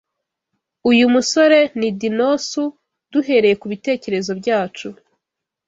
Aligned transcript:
Uyu 0.89 1.05
musore 1.13 1.59
"ni 1.79 1.89
dinosu 2.01 2.63
duhereye 3.11 3.55
kubitekerezo 3.61 4.31
byacu 4.39 4.87